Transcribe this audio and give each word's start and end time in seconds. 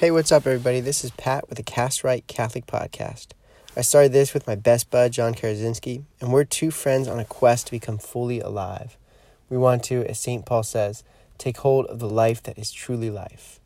Hey, 0.00 0.10
what's 0.10 0.32
up, 0.32 0.46
everybody? 0.46 0.80
This 0.80 1.04
is 1.04 1.10
Pat 1.10 1.46
with 1.50 1.58
the 1.58 1.62
Cast 1.62 2.02
Right 2.02 2.26
Catholic 2.26 2.64
Podcast. 2.64 3.32
I 3.76 3.82
started 3.82 4.12
this 4.12 4.32
with 4.32 4.46
my 4.46 4.54
best 4.54 4.90
bud, 4.90 5.12
John 5.12 5.34
Karazinski, 5.34 6.04
and 6.22 6.32
we're 6.32 6.44
two 6.44 6.70
friends 6.70 7.06
on 7.06 7.20
a 7.20 7.24
quest 7.26 7.66
to 7.66 7.72
become 7.72 7.98
fully 7.98 8.40
alive. 8.40 8.96
We 9.50 9.58
want 9.58 9.84
to, 9.84 10.06
as 10.08 10.18
St. 10.18 10.46
Paul 10.46 10.62
says, 10.62 11.04
take 11.36 11.58
hold 11.58 11.84
of 11.84 11.98
the 11.98 12.08
life 12.08 12.42
that 12.44 12.56
is 12.56 12.72
truly 12.72 13.10
life. 13.10 13.60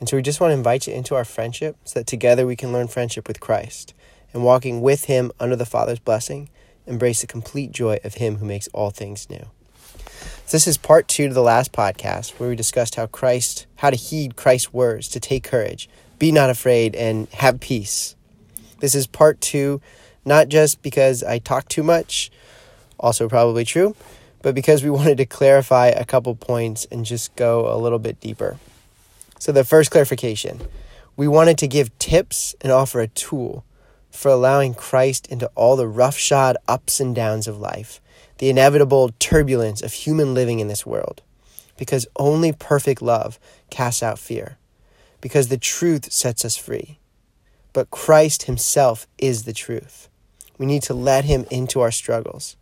And 0.00 0.08
so 0.08 0.16
we 0.16 0.24
just 0.24 0.40
want 0.40 0.50
to 0.50 0.56
invite 0.56 0.88
you 0.88 0.92
into 0.92 1.14
our 1.14 1.24
friendship 1.24 1.76
so 1.84 2.00
that 2.00 2.08
together 2.08 2.48
we 2.48 2.56
can 2.56 2.72
learn 2.72 2.88
friendship 2.88 3.28
with 3.28 3.38
Christ 3.38 3.94
and 4.32 4.42
walking 4.42 4.80
with 4.80 5.04
Him 5.04 5.30
under 5.38 5.54
the 5.54 5.64
Father's 5.64 6.00
blessing, 6.00 6.48
embrace 6.84 7.20
the 7.20 7.28
complete 7.28 7.70
joy 7.70 8.00
of 8.02 8.14
Him 8.14 8.38
who 8.38 8.44
makes 8.44 8.66
all 8.74 8.90
things 8.90 9.30
new. 9.30 9.46
This 10.48 10.68
is 10.68 10.76
part 10.76 11.08
two 11.08 11.26
to 11.26 11.34
the 11.34 11.42
last 11.42 11.72
podcast 11.72 12.38
where 12.38 12.48
we 12.48 12.54
discussed 12.54 12.94
how 12.94 13.08
Christ, 13.08 13.66
how 13.74 13.90
to 13.90 13.96
heed 13.96 14.36
Christ's 14.36 14.72
words, 14.72 15.08
to 15.08 15.18
take 15.18 15.42
courage, 15.42 15.88
be 16.20 16.30
not 16.30 16.50
afraid, 16.50 16.94
and 16.94 17.28
have 17.30 17.58
peace. 17.58 18.14
This 18.78 18.94
is 18.94 19.08
part 19.08 19.40
two, 19.40 19.80
not 20.24 20.46
just 20.46 20.82
because 20.82 21.24
I 21.24 21.40
talk 21.40 21.68
too 21.68 21.82
much, 21.82 22.30
also 22.96 23.28
probably 23.28 23.64
true, 23.64 23.96
but 24.40 24.54
because 24.54 24.84
we 24.84 24.90
wanted 24.98 25.16
to 25.16 25.26
clarify 25.26 25.88
a 25.88 26.04
couple 26.04 26.36
points 26.36 26.86
and 26.92 27.04
just 27.04 27.34
go 27.34 27.68
a 27.68 27.74
little 27.76 27.98
bit 27.98 28.20
deeper. 28.20 28.56
So, 29.40 29.50
the 29.50 29.64
first 29.64 29.90
clarification 29.90 30.60
we 31.16 31.26
wanted 31.26 31.58
to 31.58 31.66
give 31.66 31.98
tips 31.98 32.54
and 32.60 32.70
offer 32.70 33.00
a 33.00 33.08
tool 33.08 33.64
for 34.12 34.30
allowing 34.30 34.74
Christ 34.74 35.26
into 35.26 35.50
all 35.56 35.74
the 35.74 35.88
roughshod 35.88 36.56
ups 36.68 37.00
and 37.00 37.16
downs 37.16 37.48
of 37.48 37.58
life 37.58 38.00
the 38.38 38.50
inevitable 38.50 39.10
turbulence 39.18 39.82
of 39.82 39.92
human 39.92 40.34
living 40.34 40.60
in 40.60 40.68
this 40.68 40.86
world. 40.86 41.22
Because 41.76 42.06
only 42.16 42.52
perfect 42.52 43.02
love 43.02 43.38
casts 43.70 44.02
out 44.02 44.18
fear. 44.18 44.56
Because 45.20 45.48
the 45.48 45.58
truth 45.58 46.12
sets 46.12 46.44
us 46.44 46.56
free. 46.56 46.98
But 47.72 47.90
Christ 47.90 48.44
Himself 48.44 49.06
is 49.18 49.44
the 49.44 49.52
truth. 49.52 50.08
We 50.58 50.66
need 50.66 50.82
to 50.84 50.94
let 50.94 51.24
Him 51.24 51.44
into 51.50 51.80
our 51.80 51.90
struggles. 51.90 52.56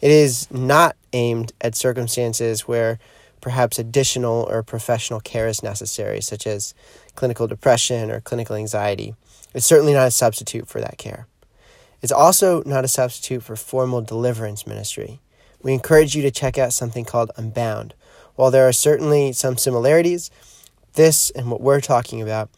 It 0.00 0.10
is 0.10 0.50
not 0.50 0.96
aimed 1.12 1.52
at 1.60 1.74
circumstances 1.74 2.62
where 2.62 2.98
perhaps 3.40 3.78
additional 3.78 4.46
or 4.50 4.62
professional 4.62 5.20
care 5.20 5.48
is 5.48 5.62
necessary, 5.62 6.20
such 6.20 6.46
as 6.46 6.74
clinical 7.14 7.46
depression 7.46 8.10
or 8.10 8.20
clinical 8.20 8.56
anxiety. 8.56 9.14
It's 9.54 9.66
certainly 9.66 9.94
not 9.94 10.08
a 10.08 10.12
substitute 10.12 10.68
for 10.68 10.80
that 10.80 10.98
care. 10.98 11.26
It's 12.00 12.12
also 12.12 12.62
not 12.64 12.84
a 12.84 12.88
substitute 12.88 13.42
for 13.42 13.56
formal 13.56 14.02
deliverance 14.02 14.66
ministry. 14.66 15.20
We 15.62 15.72
encourage 15.72 16.14
you 16.14 16.22
to 16.22 16.30
check 16.30 16.56
out 16.56 16.72
something 16.72 17.04
called 17.04 17.32
Unbound. 17.36 17.94
While 18.36 18.52
there 18.52 18.68
are 18.68 18.72
certainly 18.72 19.32
some 19.32 19.56
similarities, 19.56 20.30
this 20.94 21.30
and 21.30 21.50
what 21.50 21.60
we're 21.60 21.80
talking 21.80 22.22
about 22.22 22.50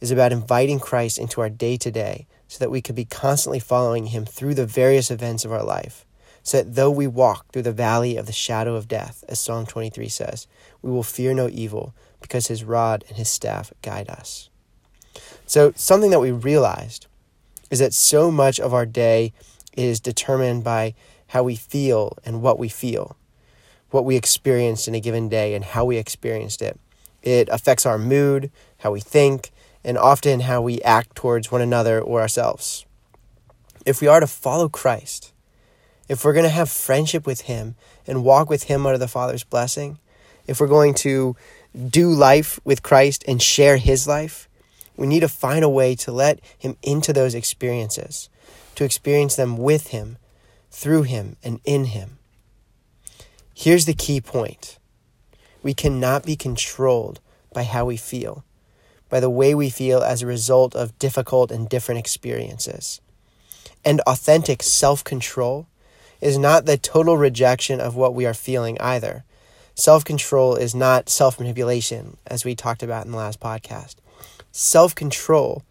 is 0.00 0.10
about 0.10 0.32
inviting 0.32 0.80
Christ 0.80 1.18
into 1.18 1.40
our 1.40 1.48
day 1.48 1.76
to 1.76 1.90
day 1.92 2.26
so 2.48 2.58
that 2.58 2.70
we 2.70 2.82
could 2.82 2.96
be 2.96 3.04
constantly 3.04 3.60
following 3.60 4.06
him 4.06 4.24
through 4.24 4.54
the 4.54 4.66
various 4.66 5.10
events 5.10 5.44
of 5.44 5.52
our 5.52 5.62
life. 5.62 6.04
So 6.42 6.56
that 6.58 6.74
though 6.74 6.90
we 6.90 7.06
walk 7.06 7.52
through 7.52 7.62
the 7.62 7.72
valley 7.72 8.16
of 8.16 8.26
the 8.26 8.32
shadow 8.32 8.74
of 8.74 8.88
death, 8.88 9.22
as 9.28 9.38
Psalm 9.38 9.64
23 9.64 10.08
says, 10.08 10.48
we 10.82 10.90
will 10.90 11.04
fear 11.04 11.32
no 11.34 11.48
evil 11.48 11.94
because 12.20 12.48
his 12.48 12.64
rod 12.64 13.04
and 13.08 13.16
his 13.16 13.28
staff 13.28 13.72
guide 13.80 14.08
us. 14.08 14.50
So, 15.46 15.72
something 15.76 16.10
that 16.10 16.20
we 16.20 16.32
realized 16.32 17.06
is 17.72 17.78
that 17.78 17.94
so 17.94 18.30
much 18.30 18.60
of 18.60 18.74
our 18.74 18.84
day 18.84 19.32
is 19.72 19.98
determined 19.98 20.62
by 20.62 20.94
how 21.28 21.42
we 21.42 21.56
feel 21.56 22.18
and 22.22 22.42
what 22.42 22.58
we 22.58 22.68
feel, 22.68 23.16
what 23.90 24.04
we 24.04 24.14
experienced 24.14 24.86
in 24.86 24.94
a 24.94 25.00
given 25.00 25.30
day 25.30 25.54
and 25.54 25.64
how 25.64 25.82
we 25.82 25.96
experienced 25.96 26.60
it. 26.60 26.78
It 27.22 27.48
affects 27.50 27.86
our 27.86 27.96
mood, 27.96 28.50
how 28.80 28.90
we 28.90 29.00
think, 29.00 29.52
and 29.82 29.96
often 29.96 30.40
how 30.40 30.60
we 30.60 30.82
act 30.82 31.16
towards 31.16 31.50
one 31.50 31.62
another 31.62 31.98
or 31.98 32.20
ourselves. 32.20 32.84
If 33.86 34.02
we 34.02 34.06
are 34.06 34.20
to 34.20 34.26
follow 34.26 34.68
Christ, 34.68 35.32
if 36.10 36.26
we're 36.26 36.34
going 36.34 36.44
to 36.44 36.50
have 36.50 36.68
friendship 36.68 37.26
with 37.26 37.42
Him 37.42 37.74
and 38.06 38.22
walk 38.22 38.50
with 38.50 38.64
Him 38.64 38.84
under 38.84 38.98
the 38.98 39.08
Father's 39.08 39.44
blessing, 39.44 39.98
if 40.46 40.60
we're 40.60 40.66
going 40.66 40.92
to 40.96 41.36
do 41.88 42.10
life 42.10 42.60
with 42.64 42.82
Christ 42.82 43.24
and 43.26 43.40
share 43.40 43.78
His 43.78 44.06
life, 44.06 44.46
we 44.96 45.06
need 45.06 45.20
to 45.20 45.28
find 45.28 45.64
a 45.64 45.68
way 45.68 45.94
to 45.96 46.12
let 46.12 46.40
Him 46.58 46.76
into 46.82 47.12
those 47.12 47.34
experiences, 47.34 48.28
to 48.74 48.84
experience 48.84 49.36
them 49.36 49.56
with 49.56 49.88
Him, 49.88 50.18
through 50.70 51.02
Him, 51.02 51.36
and 51.42 51.60
in 51.64 51.86
Him. 51.86 52.18
Here's 53.54 53.86
the 53.86 53.94
key 53.94 54.20
point 54.20 54.78
we 55.62 55.74
cannot 55.74 56.24
be 56.24 56.36
controlled 56.36 57.20
by 57.52 57.62
how 57.62 57.84
we 57.84 57.96
feel, 57.96 58.44
by 59.08 59.20
the 59.20 59.30
way 59.30 59.54
we 59.54 59.70
feel 59.70 60.02
as 60.02 60.22
a 60.22 60.26
result 60.26 60.74
of 60.74 60.98
difficult 60.98 61.50
and 61.50 61.68
different 61.68 61.98
experiences. 62.00 63.00
And 63.84 64.00
authentic 64.02 64.62
self 64.62 65.04
control 65.04 65.66
is 66.20 66.38
not 66.38 66.66
the 66.66 66.76
total 66.76 67.16
rejection 67.16 67.80
of 67.80 67.96
what 67.96 68.14
we 68.14 68.26
are 68.26 68.34
feeling 68.34 68.80
either. 68.80 69.24
Self 69.74 70.04
control 70.04 70.56
is 70.56 70.74
not 70.74 71.08
self 71.08 71.38
manipulation, 71.38 72.16
as 72.26 72.44
we 72.44 72.54
talked 72.54 72.82
about 72.82 73.06
in 73.06 73.12
the 73.12 73.18
last 73.18 73.40
podcast 73.40 73.96
self 74.52 74.94
control, 74.94 75.64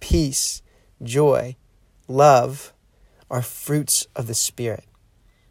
peace, 0.00 0.62
joy, 1.02 1.56
love 2.08 2.72
are 3.30 3.42
fruits 3.42 4.06
of 4.16 4.26
the 4.26 4.34
Spirit. 4.34 4.84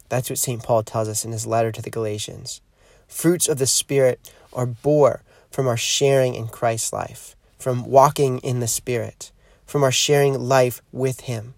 That's 0.08 0.28
what 0.28 0.38
St. 0.38 0.62
Paul 0.62 0.82
tells 0.82 1.08
us 1.08 1.24
in 1.24 1.32
his 1.32 1.46
letter 1.46 1.72
to 1.72 1.80
the 1.80 1.90
Galatians. 1.90 2.60
Fruits 3.08 3.48
of 3.48 3.58
the 3.58 3.66
Spirit 3.66 4.32
are 4.52 4.66
bore 4.66 5.22
from 5.50 5.66
our 5.66 5.76
sharing 5.76 6.34
in 6.34 6.48
Christ's 6.48 6.92
life, 6.92 7.34
from 7.58 7.84
walking 7.84 8.38
in 8.38 8.60
the 8.60 8.68
Spirit, 8.68 9.32
from 9.64 9.82
our 9.82 9.92
sharing 9.92 10.38
life 10.38 10.82
with 10.92 11.20
Him. 11.20 11.54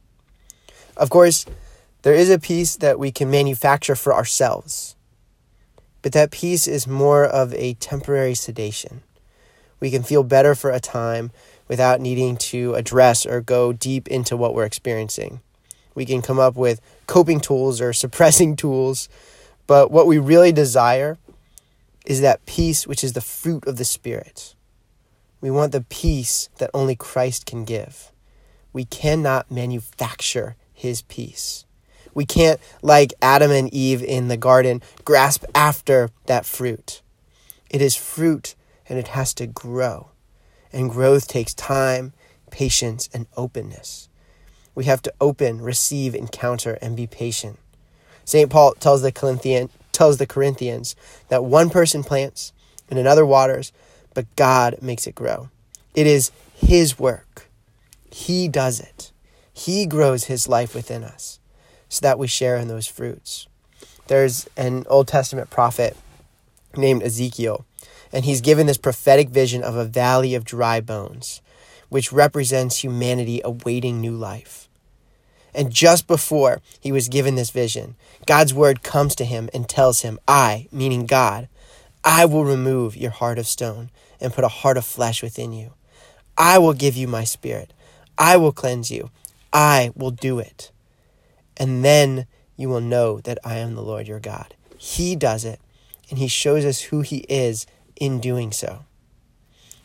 Of 0.96 1.10
course, 1.10 1.46
there 2.02 2.14
is 2.14 2.30
a 2.30 2.38
peace 2.38 2.76
that 2.76 2.98
we 2.98 3.10
can 3.10 3.30
manufacture 3.30 3.94
for 3.94 4.14
ourselves, 4.14 4.96
but 6.02 6.12
that 6.12 6.30
peace 6.30 6.66
is 6.66 6.86
more 6.86 7.24
of 7.24 7.54
a 7.54 7.74
temporary 7.74 8.34
sedation 8.34 9.02
we 9.80 9.90
can 9.90 10.02
feel 10.02 10.22
better 10.22 10.54
for 10.54 10.70
a 10.70 10.80
time 10.80 11.30
without 11.68 12.00
needing 12.00 12.36
to 12.36 12.74
address 12.74 13.26
or 13.26 13.40
go 13.40 13.72
deep 13.72 14.08
into 14.08 14.36
what 14.36 14.54
we're 14.54 14.64
experiencing. 14.64 15.40
We 15.94 16.04
can 16.04 16.22
come 16.22 16.38
up 16.38 16.56
with 16.56 16.80
coping 17.06 17.40
tools 17.40 17.80
or 17.80 17.92
suppressing 17.92 18.56
tools, 18.56 19.08
but 19.66 19.90
what 19.90 20.06
we 20.06 20.18
really 20.18 20.52
desire 20.52 21.18
is 22.04 22.20
that 22.20 22.44
peace 22.46 22.86
which 22.86 23.02
is 23.02 23.14
the 23.14 23.20
fruit 23.20 23.66
of 23.66 23.76
the 23.76 23.84
Spirit. 23.84 24.54
We 25.40 25.50
want 25.50 25.72
the 25.72 25.82
peace 25.82 26.48
that 26.58 26.70
only 26.72 26.96
Christ 26.96 27.46
can 27.46 27.64
give. 27.64 28.12
We 28.72 28.84
cannot 28.84 29.50
manufacture 29.50 30.56
his 30.72 31.02
peace. 31.02 31.64
We 32.14 32.24
can't, 32.24 32.60
like 32.82 33.12
Adam 33.20 33.50
and 33.50 33.72
Eve 33.72 34.02
in 34.02 34.28
the 34.28 34.36
garden, 34.36 34.82
grasp 35.04 35.44
after 35.54 36.10
that 36.26 36.46
fruit. 36.46 37.02
It 37.70 37.82
is 37.82 37.96
fruit 37.96 38.54
and 38.88 38.98
it 38.98 39.08
has 39.08 39.34
to 39.34 39.46
grow. 39.46 40.10
And 40.72 40.90
growth 40.90 41.28
takes 41.28 41.54
time, 41.54 42.12
patience, 42.50 43.08
and 43.12 43.26
openness. 43.36 44.08
We 44.74 44.84
have 44.84 45.02
to 45.02 45.12
open, 45.20 45.60
receive, 45.60 46.14
encounter, 46.14 46.78
and 46.82 46.96
be 46.96 47.06
patient. 47.06 47.58
St. 48.24 48.50
Paul 48.50 48.74
tells 48.74 49.02
the, 49.02 49.12
Corinthian, 49.12 49.70
tells 49.92 50.18
the 50.18 50.26
Corinthians 50.26 50.96
that 51.28 51.44
one 51.44 51.70
person 51.70 52.02
plants 52.02 52.52
and 52.90 52.98
another 52.98 53.24
waters, 53.24 53.72
but 54.14 54.34
God 54.36 54.78
makes 54.82 55.06
it 55.06 55.14
grow. 55.14 55.48
It 55.94 56.06
is 56.06 56.32
His 56.54 56.98
work. 56.98 57.48
He 58.10 58.48
does 58.48 58.80
it. 58.80 59.12
He 59.52 59.86
grows 59.86 60.24
His 60.24 60.48
life 60.48 60.74
within 60.74 61.04
us 61.04 61.38
so 61.88 62.00
that 62.02 62.18
we 62.18 62.26
share 62.26 62.56
in 62.56 62.68
those 62.68 62.86
fruits. 62.86 63.46
There's 64.08 64.48
an 64.56 64.84
Old 64.88 65.08
Testament 65.08 65.50
prophet 65.50 65.96
named 66.76 67.02
Ezekiel 67.02 67.64
and 68.14 68.24
he's 68.24 68.40
given 68.40 68.68
this 68.68 68.78
prophetic 68.78 69.28
vision 69.28 69.64
of 69.64 69.74
a 69.74 69.84
valley 69.84 70.36
of 70.36 70.44
dry 70.44 70.80
bones, 70.80 71.42
which 71.88 72.12
represents 72.12 72.78
humanity 72.78 73.40
awaiting 73.44 74.00
new 74.00 74.12
life. 74.16 74.68
And 75.52 75.72
just 75.72 76.06
before 76.06 76.62
he 76.80 76.92
was 76.92 77.08
given 77.08 77.34
this 77.34 77.50
vision, 77.50 77.96
God's 78.24 78.54
word 78.54 78.84
comes 78.84 79.16
to 79.16 79.24
him 79.24 79.50
and 79.52 79.68
tells 79.68 80.02
him, 80.02 80.20
I, 80.28 80.68
meaning 80.70 81.06
God, 81.06 81.48
I 82.04 82.24
will 82.24 82.44
remove 82.44 82.96
your 82.96 83.10
heart 83.10 83.38
of 83.38 83.48
stone 83.48 83.90
and 84.20 84.32
put 84.32 84.44
a 84.44 84.48
heart 84.48 84.76
of 84.76 84.84
flesh 84.84 85.20
within 85.20 85.52
you. 85.52 85.72
I 86.38 86.58
will 86.58 86.72
give 86.72 86.96
you 86.96 87.08
my 87.08 87.24
spirit. 87.24 87.72
I 88.16 88.36
will 88.36 88.52
cleanse 88.52 88.92
you. 88.92 89.10
I 89.52 89.90
will 89.96 90.12
do 90.12 90.38
it. 90.38 90.70
And 91.56 91.84
then 91.84 92.26
you 92.56 92.68
will 92.68 92.80
know 92.80 93.20
that 93.20 93.38
I 93.44 93.56
am 93.56 93.74
the 93.74 93.82
Lord 93.82 94.06
your 94.06 94.20
God. 94.20 94.54
He 94.76 95.16
does 95.16 95.44
it, 95.44 95.60
and 96.10 96.18
He 96.18 96.28
shows 96.28 96.64
us 96.64 96.80
who 96.82 97.00
He 97.00 97.18
is 97.28 97.66
in 97.96 98.20
doing 98.20 98.52
so. 98.52 98.84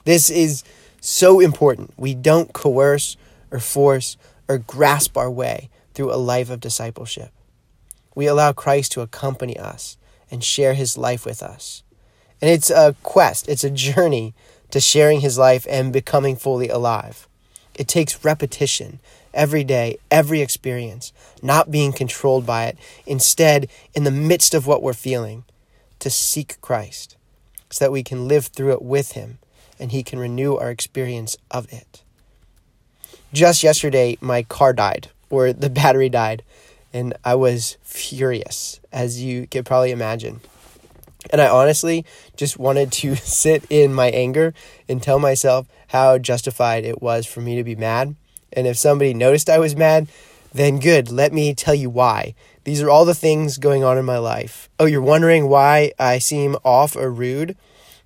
This 0.06 0.30
is 0.30 0.64
so 1.02 1.40
important. 1.40 1.94
We 1.98 2.14
don't 2.14 2.54
coerce 2.54 3.18
or 3.52 3.60
force 3.60 4.18
or 4.48 4.58
grasp 4.58 5.18
our 5.18 5.30
way 5.30 5.70
through 5.94 6.14
a 6.14 6.16
life 6.16 6.50
of 6.50 6.60
discipleship. 6.60 7.32
We 8.16 8.28
allow 8.28 8.54
Christ 8.54 8.92
to 8.94 9.02
accompany 9.02 9.58
us 9.58 9.98
and 10.32 10.44
share 10.44 10.74
his 10.74 10.98
life 10.98 11.26
with 11.26 11.42
us. 11.42 11.84
And 12.42 12.50
it's 12.50 12.70
a 12.70 12.96
quest, 13.04 13.50
it's 13.50 13.64
a 13.64 13.70
journey 13.70 14.34
to 14.72 14.80
sharing 14.80 15.22
his 15.22 15.38
life 15.38 15.66
and 15.70 15.92
becoming 15.92 16.36
fully 16.36 16.70
alive. 16.70 17.28
It 17.76 17.88
takes 17.88 18.24
repetition 18.26 19.00
every 19.34 19.64
day, 19.64 19.98
every 20.12 20.42
experience, 20.42 21.14
not 21.42 21.72
being 21.72 21.94
controlled 21.94 22.46
by 22.46 22.66
it. 22.66 22.78
Instead, 23.06 23.70
in 23.94 24.04
the 24.04 24.12
midst 24.12 24.54
of 24.54 24.68
what 24.68 24.84
we're 24.84 24.94
feeling, 24.94 25.44
to 26.00 26.10
seek 26.10 26.60
Christ 26.62 27.18
so 27.70 27.86
that 27.86 27.92
we 27.92 28.04
can 28.04 28.28
live 28.28 28.48
through 28.48 28.74
it 28.74 28.82
with 28.82 29.14
him 29.14 29.40
and 29.80 29.92
he 29.92 30.04
can 30.04 30.20
renew 30.20 30.56
our 30.56 30.70
experience 30.70 31.38
of 31.50 31.72
it. 31.72 32.04
Just 33.32 33.64
yesterday, 33.64 34.18
my 34.22 34.44
car 34.44 34.74
died, 34.74 35.10
or 35.30 35.54
the 35.54 35.70
battery 35.70 36.10
died, 36.10 36.44
and 36.92 37.14
I 37.24 37.36
was 37.36 37.78
furious, 37.82 38.80
as 38.92 39.22
you 39.22 39.48
could 39.48 39.66
probably 39.66 39.92
imagine. 39.92 40.42
And 41.32 41.42
I 41.42 41.48
honestly 41.48 42.06
just 42.36 42.58
wanted 42.58 42.92
to 42.94 43.16
sit 43.18 43.64
in 43.70 43.94
my 43.94 44.10
anger 44.10 44.54
and 44.88 45.02
tell 45.02 45.20
myself 45.20 45.68
how 45.88 46.18
justified 46.18 46.84
it 46.84 47.02
was 47.02 47.26
for 47.26 47.42
me 47.42 47.56
to 47.56 47.64
be 47.64 47.76
mad. 47.76 48.16
And 48.52 48.68
if 48.68 48.78
somebody 48.78 49.14
noticed 49.14 49.50
I 49.50 49.60
was 49.60 49.76
mad, 49.76 50.08
then 50.54 50.80
good, 50.80 51.12
let 51.12 51.32
me 51.32 51.54
tell 51.54 51.76
you 51.76 51.90
why. 51.90 52.34
These 52.70 52.84
are 52.84 52.90
all 52.92 53.04
the 53.04 53.16
things 53.16 53.58
going 53.58 53.84
on 53.84 53.98
in 53.98 54.06
my 54.06 54.20
life. 54.20 54.70
Oh, 54.80 54.86
you're 54.86 55.02
wondering 55.02 55.50
why 55.50 55.92
I 55.98 56.20
seem 56.20 56.56
off 56.64 56.96
or 56.96 57.10
rude 57.10 57.58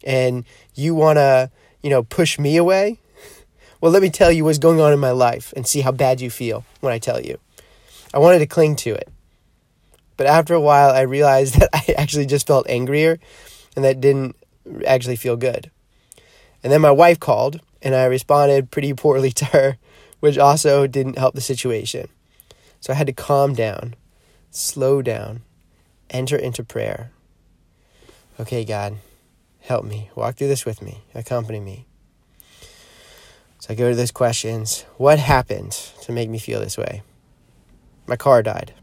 and 0.05 0.45
you 0.73 0.95
want 0.95 1.17
to, 1.17 1.51
you 1.81 1.89
know, 1.89 2.03
push 2.03 2.39
me 2.39 2.55
away? 2.55 2.97
Well, 3.81 3.91
let 3.91 4.01
me 4.01 4.09
tell 4.09 4.31
you 4.31 4.45
what's 4.45 4.59
going 4.59 4.79
on 4.79 4.93
in 4.93 4.99
my 4.99 5.11
life 5.11 5.51
and 5.57 5.67
see 5.67 5.81
how 5.81 5.91
bad 5.91 6.21
you 6.21 6.29
feel 6.29 6.63
when 6.79 6.93
I 6.93 6.97
tell 6.97 7.19
you. 7.19 7.39
I 8.13 8.19
wanted 8.19 8.39
to 8.39 8.45
cling 8.45 8.77
to 8.77 8.93
it. 8.93 9.09
But 10.15 10.27
after 10.27 10.53
a 10.53 10.61
while, 10.61 10.91
I 10.91 11.01
realized 11.01 11.55
that 11.59 11.67
I 11.73 11.93
actually 11.97 12.25
just 12.25 12.47
felt 12.47 12.65
angrier 12.69 13.19
and 13.75 13.83
that 13.83 13.99
didn't 13.99 14.37
actually 14.87 15.17
feel 15.17 15.35
good. 15.35 15.69
And 16.63 16.71
then 16.71 16.79
my 16.79 16.91
wife 16.91 17.19
called, 17.19 17.59
and 17.81 17.93
I 17.93 18.05
responded 18.05 18.71
pretty 18.71 18.93
poorly 18.93 19.31
to 19.41 19.45
her, 19.47 19.77
which 20.21 20.37
also 20.37 20.87
didn't 20.87 21.17
help 21.17 21.35
the 21.35 21.41
situation. 21.41 22.07
So 22.79 22.93
I 22.93 22.95
had 22.95 23.07
to 23.07 23.13
calm 23.13 23.53
down, 23.53 23.95
slow 24.53 25.01
down, 25.01 25.41
enter 26.09 26.37
into 26.37 26.63
prayer. 26.63 27.11
Okay, 28.39 28.63
God, 28.63 28.97
help 29.61 29.83
me. 29.83 30.09
Walk 30.15 30.35
through 30.35 30.47
this 30.47 30.65
with 30.65 30.81
me, 30.81 31.03
accompany 31.13 31.59
me. 31.59 31.85
So 33.59 33.73
I 33.73 33.75
go 33.75 33.89
to 33.89 33.95
those 33.95 34.11
questions 34.11 34.85
What 34.97 35.19
happened 35.19 35.71
to 36.01 36.11
make 36.11 36.29
me 36.29 36.37
feel 36.37 36.59
this 36.59 36.77
way? 36.77 37.01
My 38.07 38.15
car 38.15 38.43
died. 38.43 38.73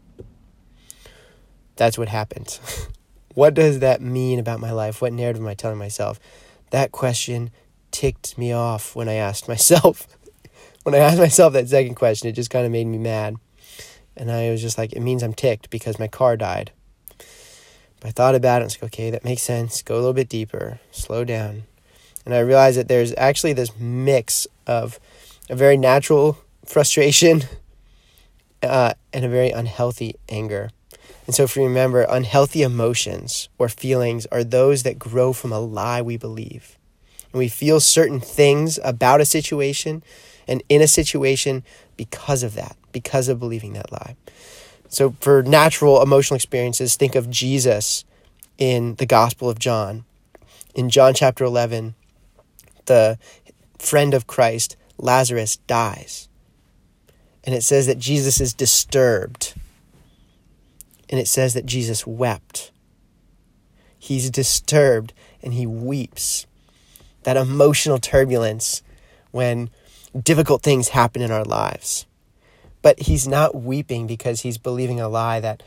That's 1.75 1.97
what 1.97 2.09
happened. 2.09 2.59
what 3.33 3.53
does 3.53 3.79
that 3.79 4.01
mean 4.01 4.39
about 4.39 4.59
my 4.59 4.71
life? 4.71 5.01
What 5.01 5.13
narrative 5.13 5.41
am 5.41 5.47
I 5.47 5.53
telling 5.53 5.77
myself? 5.77 6.19
That 6.71 6.91
question 6.91 7.51
ticked 7.91 8.37
me 8.37 8.51
off 8.51 8.95
when 8.95 9.07
I 9.07 9.13
asked 9.13 9.47
myself. 9.47 10.07
when 10.83 10.95
I 10.95 10.99
asked 10.99 11.19
myself 11.19 11.53
that 11.53 11.69
second 11.69 11.95
question, 11.95 12.29
it 12.29 12.33
just 12.33 12.49
kind 12.49 12.65
of 12.65 12.71
made 12.71 12.87
me 12.87 12.97
mad. 12.97 13.35
And 14.15 14.31
I 14.31 14.49
was 14.49 14.61
just 14.61 14.77
like, 14.77 14.93
it 14.93 15.01
means 15.01 15.23
I'm 15.23 15.33
ticked 15.33 15.69
because 15.69 15.99
my 15.99 16.07
car 16.07 16.37
died. 16.37 16.71
But 17.99 18.07
I 18.07 18.11
thought 18.11 18.35
about 18.35 18.61
it 18.61 18.63
and 18.63 18.65
was 18.65 18.81
like, 18.81 18.93
okay, 18.93 19.09
that 19.11 19.23
makes 19.23 19.41
sense. 19.41 19.81
Go 19.81 19.95
a 19.95 19.97
little 19.97 20.13
bit 20.13 20.29
deeper, 20.29 20.79
slow 20.91 21.23
down. 21.23 21.63
And 22.25 22.33
I 22.33 22.39
realized 22.39 22.77
that 22.77 22.87
there's 22.87 23.13
actually 23.17 23.53
this 23.53 23.77
mix 23.79 24.47
of 24.67 24.99
a 25.49 25.55
very 25.55 25.77
natural 25.77 26.37
frustration 26.65 27.43
uh, 28.63 28.93
and 29.13 29.25
a 29.25 29.29
very 29.29 29.51
unhealthy 29.51 30.15
anger. 30.29 30.69
And 31.25 31.35
so, 31.35 31.43
if 31.43 31.55
you 31.55 31.63
remember, 31.63 32.05
unhealthy 32.09 32.63
emotions 32.63 33.49
or 33.57 33.69
feelings 33.69 34.25
are 34.27 34.43
those 34.43 34.83
that 34.83 34.99
grow 34.99 35.33
from 35.33 35.51
a 35.51 35.59
lie 35.59 36.01
we 36.01 36.17
believe. 36.17 36.77
And 37.31 37.39
we 37.39 37.47
feel 37.47 37.79
certain 37.79 38.19
things 38.19 38.79
about 38.83 39.21
a 39.21 39.25
situation 39.25 40.03
and 40.47 40.63
in 40.69 40.81
a 40.81 40.87
situation 40.87 41.63
because 41.97 42.43
of 42.43 42.55
that, 42.55 42.75
because 42.91 43.27
of 43.27 43.39
believing 43.39 43.73
that 43.73 43.91
lie. 43.91 44.15
So, 44.89 45.15
for 45.21 45.41
natural 45.41 46.01
emotional 46.01 46.35
experiences, 46.35 46.95
think 46.95 47.15
of 47.15 47.29
Jesus 47.29 48.03
in 48.57 48.95
the 48.95 49.05
Gospel 49.05 49.49
of 49.49 49.57
John. 49.57 50.05
In 50.75 50.89
John 50.89 51.13
chapter 51.13 51.43
11, 51.43 51.95
the 52.85 53.17
friend 53.79 54.13
of 54.13 54.27
Christ, 54.27 54.75
Lazarus, 54.97 55.57
dies. 55.67 56.29
And 57.43 57.55
it 57.55 57.63
says 57.63 57.87
that 57.87 57.97
Jesus 57.97 58.39
is 58.39 58.53
disturbed. 58.53 59.55
And 61.09 61.19
it 61.19 61.27
says 61.27 61.53
that 61.53 61.65
Jesus 61.65 62.05
wept. 62.05 62.71
He's 63.97 64.29
disturbed 64.29 65.13
and 65.41 65.53
he 65.53 65.65
weeps. 65.65 66.45
That 67.23 67.37
emotional 67.37 67.97
turbulence 67.97 68.81
when 69.31 69.69
difficult 70.19 70.61
things 70.61 70.89
happen 70.89 71.21
in 71.21 71.31
our 71.31 71.45
lives. 71.45 72.05
But 72.81 72.99
he's 72.99 73.27
not 73.27 73.55
weeping 73.55 74.07
because 74.07 74.41
he's 74.41 74.57
believing 74.57 74.99
a 74.99 75.07
lie 75.07 75.39
that 75.39 75.61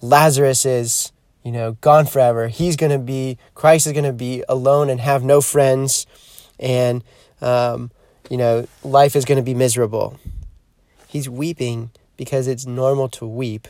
Lazarus 0.00 0.66
is, 0.66 1.12
you 1.42 1.52
know, 1.52 1.72
gone 1.80 2.06
forever. 2.06 2.48
He's 2.48 2.76
going 2.76 2.92
to 2.92 2.98
be, 2.98 3.38
Christ 3.54 3.86
is 3.86 3.92
going 3.92 4.04
to 4.04 4.12
be 4.12 4.44
alone 4.48 4.90
and 4.90 5.00
have 5.00 5.22
no 5.22 5.40
friends. 5.40 6.06
And, 6.58 7.02
um, 7.40 7.90
you 8.28 8.36
know, 8.36 8.66
life 8.84 9.16
is 9.16 9.24
going 9.24 9.36
to 9.36 9.42
be 9.42 9.54
miserable. 9.54 10.18
He's 11.06 11.28
weeping 11.28 11.90
because 12.16 12.46
it's 12.46 12.66
normal 12.66 13.08
to 13.10 13.26
weep. 13.26 13.66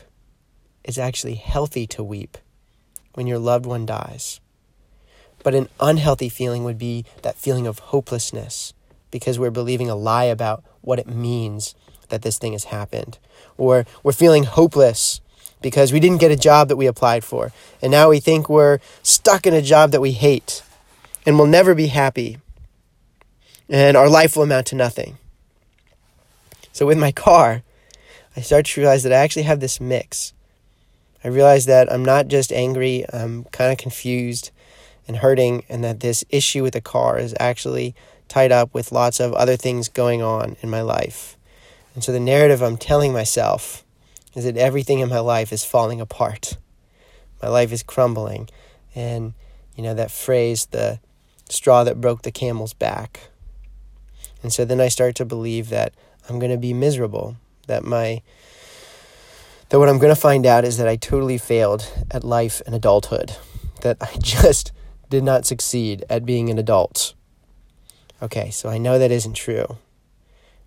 It's 0.83 0.97
actually 0.97 1.35
healthy 1.35 1.87
to 1.87 2.03
weep 2.03 2.37
when 3.13 3.27
your 3.27 3.39
loved 3.39 3.65
one 3.65 3.85
dies. 3.85 4.41
But 5.43 5.55
an 5.55 5.69
unhealthy 5.79 6.29
feeling 6.29 6.63
would 6.65 6.77
be 6.77 7.05
that 7.23 7.35
feeling 7.35 7.65
of 7.65 7.79
hopelessness 7.79 8.73
because 9.11 9.37
we're 9.37 9.51
believing 9.51 9.89
a 9.89 9.95
lie 9.95 10.25
about 10.25 10.63
what 10.81 10.99
it 10.99 11.07
means 11.07 11.75
that 12.09 12.21
this 12.21 12.37
thing 12.37 12.53
has 12.53 12.65
happened. 12.65 13.19
Or 13.57 13.85
we're 14.03 14.11
feeling 14.11 14.45
hopeless 14.45 15.21
because 15.61 15.93
we 15.93 15.99
didn't 15.99 16.21
get 16.21 16.31
a 16.31 16.35
job 16.35 16.67
that 16.69 16.77
we 16.77 16.87
applied 16.87 17.23
for. 17.23 17.51
And 17.81 17.91
now 17.91 18.09
we 18.09 18.19
think 18.19 18.49
we're 18.49 18.79
stuck 19.03 19.45
in 19.45 19.53
a 19.53 19.61
job 19.61 19.91
that 19.91 20.01
we 20.01 20.11
hate 20.11 20.63
and 21.25 21.37
we'll 21.37 21.47
never 21.47 21.75
be 21.75 21.87
happy. 21.87 22.39
And 23.69 23.95
our 23.95 24.09
life 24.09 24.35
will 24.35 24.43
amount 24.43 24.67
to 24.67 24.75
nothing. 24.75 25.17
So 26.73 26.85
with 26.85 26.97
my 26.97 27.11
car, 27.11 27.63
I 28.35 28.41
start 28.41 28.65
to 28.65 28.81
realize 28.81 29.03
that 29.03 29.13
I 29.13 29.17
actually 29.17 29.43
have 29.43 29.59
this 29.59 29.79
mix. 29.79 30.33
I 31.23 31.27
realize 31.27 31.65
that 31.65 31.91
I'm 31.91 32.03
not 32.03 32.27
just 32.27 32.51
angry, 32.51 33.05
I'm 33.13 33.43
kind 33.45 33.71
of 33.71 33.77
confused 33.77 34.51
and 35.11 35.17
hurting, 35.17 35.65
and 35.67 35.83
that 35.83 35.99
this 35.99 36.23
issue 36.29 36.63
with 36.63 36.71
the 36.71 36.79
car 36.79 37.19
is 37.19 37.35
actually 37.37 37.93
tied 38.29 38.51
up 38.51 38.73
with 38.73 38.93
lots 38.93 39.19
of 39.19 39.33
other 39.33 39.57
things 39.57 39.89
going 39.89 40.21
on 40.21 40.55
in 40.61 40.69
my 40.69 40.81
life. 40.81 41.35
And 41.93 42.01
so 42.01 42.13
the 42.13 42.19
narrative 42.19 42.61
I'm 42.61 42.77
telling 42.77 43.11
myself 43.11 43.83
is 44.35 44.45
that 44.45 44.55
everything 44.55 44.99
in 44.99 45.09
my 45.09 45.19
life 45.19 45.51
is 45.51 45.65
falling 45.65 45.99
apart. 45.99 46.55
My 47.41 47.49
life 47.49 47.73
is 47.73 47.83
crumbling. 47.83 48.47
And, 48.95 49.33
you 49.75 49.83
know, 49.83 49.93
that 49.93 50.11
phrase, 50.11 50.67
the 50.67 51.01
straw 51.49 51.83
that 51.83 51.99
broke 51.99 52.21
the 52.21 52.31
camel's 52.31 52.73
back. 52.73 53.19
And 54.41 54.53
so 54.53 54.63
then 54.63 54.79
I 54.79 54.87
start 54.87 55.15
to 55.15 55.25
believe 55.25 55.67
that 55.67 55.93
I'm 56.29 56.39
going 56.39 56.53
to 56.53 56.57
be 56.57 56.73
miserable. 56.73 57.35
That 57.67 57.83
my 57.83 58.21
that 59.67 59.79
what 59.79 59.89
I'm 59.89 59.99
going 59.99 60.15
to 60.15 60.19
find 60.19 60.45
out 60.45 60.63
is 60.63 60.77
that 60.77 60.87
I 60.87 60.95
totally 60.95 61.37
failed 61.37 61.91
at 62.09 62.23
life 62.23 62.61
and 62.65 62.73
adulthood. 62.73 63.35
That 63.81 63.97
I 63.99 64.15
just 64.21 64.71
did 65.11 65.23
not 65.23 65.45
succeed 65.45 66.03
at 66.09 66.25
being 66.25 66.49
an 66.49 66.57
adult. 66.57 67.13
Okay, 68.21 68.49
so 68.49 68.69
I 68.69 68.77
know 68.77 68.97
that 68.97 69.11
isn't 69.11 69.33
true. 69.33 69.77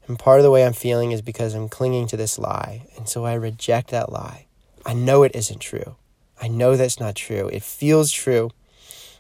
And 0.07 0.19
part 0.19 0.39
of 0.39 0.45
the 0.45 0.51
way 0.51 0.65
I'm 0.65 0.75
feeling 0.75 1.13
is 1.13 1.23
because 1.23 1.55
I'm 1.55 1.69
clinging 1.69 2.07
to 2.09 2.17
this 2.17 2.39
lie. 2.39 2.87
And 2.97 3.09
so 3.09 3.25
I 3.25 3.35
reject 3.35 3.91
that 3.91 4.13
lie. 4.13 4.47
I 4.85 4.93
know 4.93 5.23
it 5.23 5.35
isn't 5.35 5.61
true. 5.61 5.97
I 6.41 6.49
know 6.49 6.77
that's 6.77 7.01
not 7.01 7.15
true. 7.15 7.49
It 7.49 7.63
feels 7.63 8.13
true. 8.13 8.51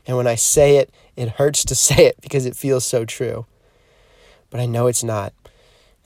And 0.06 0.18
when 0.18 0.26
I 0.26 0.34
say 0.34 0.76
it, 0.76 0.90
it 1.16 1.30
hurts 1.30 1.64
to 1.64 1.74
say 1.86 2.06
it 2.06 2.20
because 2.20 2.44
it 2.44 2.54
feels 2.54 2.84
so 2.84 3.04
true. 3.04 3.46
But 4.50 4.60
I 4.60 4.66
know 4.66 4.86
it's 4.88 5.02
not. 5.02 5.32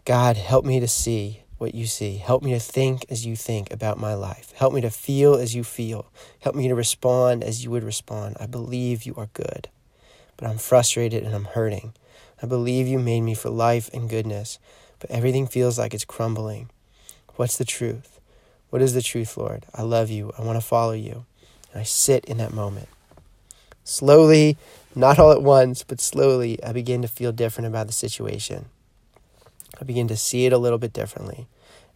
God, 0.05 0.37
help 0.37 0.65
me 0.65 0.79
to 0.79 0.89
see 0.89 1.43
what 1.59 1.75
you 1.75 1.87
see. 1.87 2.17
Help 2.17 2.43
me 2.43 2.53
to 2.53 2.61
think 2.61 3.05
as 3.11 3.27
you 3.27 3.37
think 3.37 3.73
about 3.73 3.99
my 3.99 4.15
life. 4.15 4.53
Help 4.57 4.73
me 4.73 4.81
to 4.81 4.91
feel 4.91 5.35
as 5.35 5.55
you 5.55 5.65
feel. 5.65 6.11
Help 6.41 6.55
me 6.55 6.69
to 6.69 6.75
respond 6.75 7.45
as 7.45 7.63
you 7.63 7.71
would 7.71 7.85
respond. 7.85 8.37
I 8.41 8.47
believe 8.47 9.03
you 9.03 9.15
are 9.17 9.29
good, 9.35 9.69
but 10.37 10.49
I'm 10.49 10.59
frustrated 10.59 11.25
and 11.25 11.35
I'm 11.35 11.45
hurting. 11.45 11.93
I 12.43 12.47
believe 12.47 12.87
you 12.87 12.99
made 12.99 13.23
me 13.23 13.35
for 13.35 13.51
life 13.51 13.91
and 13.93 14.09
goodness, 14.09 14.59
but 15.01 15.11
everything 15.11 15.47
feels 15.47 15.79
like 15.79 15.93
it's 15.93 16.05
crumbling. 16.05 16.71
What's 17.37 17.59
the 17.59 17.65
truth? 17.65 18.21
What 18.71 18.83
is 18.83 18.95
the 18.95 19.03
truth, 19.03 19.37
Lord? 19.37 19.67
I 19.75 19.83
love 19.83 20.11
you. 20.11 20.33
I 20.39 20.43
want 20.43 20.61
to 20.61 20.67
follow 20.67 20.93
you. 20.93 21.27
And 21.73 21.81
I 21.81 21.85
sit 21.85 22.25
in 22.27 22.39
that 22.39 22.53
moment. 22.53 22.89
Slowly, 23.83 24.59
not 24.95 25.19
all 25.19 25.33
at 25.33 25.43
once, 25.43 25.83
but 25.83 26.01
slowly, 26.01 26.63
I 26.63 26.73
begin 26.73 27.03
to 27.03 27.09
feel 27.09 27.33
different 27.33 27.69
about 27.69 27.87
the 27.87 27.93
situation. 27.93 28.67
I 29.81 29.85
begin 29.85 30.09
to 30.09 30.17
see 30.17 30.47
it 30.47 30.53
a 30.53 30.59
little 30.59 30.79
bit 30.79 30.93
differently. 30.93 31.47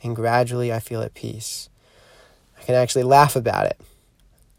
And 0.02 0.16
gradually, 0.16 0.72
I 0.72 0.80
feel 0.80 1.02
at 1.02 1.14
peace. 1.14 1.68
I 2.58 2.62
can 2.64 2.74
actually 2.74 3.04
laugh 3.04 3.36
about 3.36 3.66
it. 3.66 3.80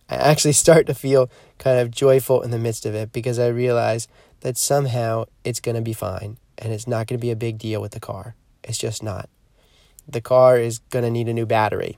I 0.09 0.15
actually 0.15 0.51
start 0.53 0.87
to 0.87 0.93
feel 0.93 1.29
kind 1.57 1.79
of 1.79 1.91
joyful 1.91 2.41
in 2.41 2.51
the 2.51 2.59
midst 2.59 2.85
of 2.85 2.95
it 2.95 3.11
because 3.11 3.39
I 3.39 3.47
realize 3.47 4.07
that 4.41 4.57
somehow 4.57 5.25
it's 5.43 5.59
going 5.59 5.75
to 5.75 5.81
be 5.81 5.93
fine 5.93 6.37
and 6.57 6.73
it's 6.73 6.87
not 6.87 7.07
going 7.07 7.19
to 7.19 7.21
be 7.21 7.31
a 7.31 7.35
big 7.35 7.57
deal 7.57 7.81
with 7.81 7.91
the 7.91 7.99
car. 7.99 8.35
It's 8.63 8.77
just 8.77 9.03
not. 9.03 9.29
The 10.07 10.21
car 10.21 10.57
is 10.57 10.79
going 10.89 11.03
to 11.03 11.11
need 11.11 11.29
a 11.29 11.33
new 11.33 11.45
battery. 11.45 11.97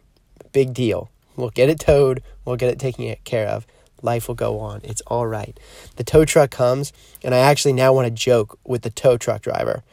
Big 0.52 0.74
deal. 0.74 1.10
We'll 1.36 1.50
get 1.50 1.70
it 1.70 1.80
towed, 1.80 2.24
we'll 2.46 2.56
get 2.56 2.72
it 2.72 2.80
taken 2.80 3.16
care 3.24 3.48
of. 3.48 3.66
Life 4.02 4.28
will 4.28 4.36
go 4.36 4.60
on. 4.60 4.82
It's 4.84 5.02
all 5.08 5.26
right. 5.26 5.60
The 5.96 6.04
tow 6.04 6.26
truck 6.26 6.52
comes, 6.52 6.94
and 7.24 7.34
I 7.34 7.40
actually 7.40 7.74
now 7.74 7.94
want 7.94 8.06
to 8.06 8.12
joke 8.12 8.60
with 8.64 8.84
the 8.84 8.90
tow 8.90 9.18
truck 9.18 9.42
driver. 9.42 9.84